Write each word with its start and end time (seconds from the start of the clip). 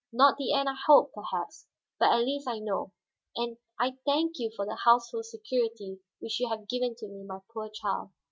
Not 0.11 0.37
the 0.39 0.51
end 0.53 0.67
I 0.67 0.73
hoped, 0.87 1.13
perhaps, 1.13 1.67
but 1.99 2.09
at 2.11 2.21
least 2.23 2.47
I 2.47 2.57
know. 2.57 2.91
And 3.35 3.57
I 3.79 3.97
thank 4.03 4.39
you 4.39 4.49
for 4.55 4.65
the 4.65 4.73
household 4.83 5.25
security 5.27 5.99
which 6.17 6.39
you 6.39 6.49
have 6.49 6.67
given 6.67 6.95
to 6.95 7.07
me, 7.07 7.21
my 7.23 7.37
poor 7.53 7.69
child." 7.69 8.09